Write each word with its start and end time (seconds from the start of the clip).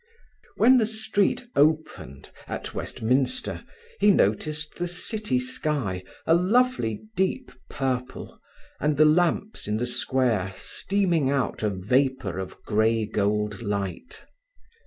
When 0.55 0.79
the 0.79 0.87
street 0.87 1.45
opened, 1.55 2.31
at 2.47 2.73
Westminster, 2.73 3.63
he 3.99 4.09
noticed 4.09 4.79
the 4.79 4.87
city 4.87 5.39
sky, 5.39 6.03
a 6.25 6.33
lovely 6.33 7.03
deep 7.15 7.51
purple, 7.69 8.41
and 8.79 8.97
the 8.97 9.05
lamps 9.05 9.67
in 9.67 9.77
the 9.77 9.85
square 9.85 10.53
steaming 10.55 11.29
out 11.29 11.61
a 11.61 11.69
vapour 11.69 12.39
of 12.39 12.63
grey 12.63 13.05
gold 13.05 13.61
light. 13.61 14.25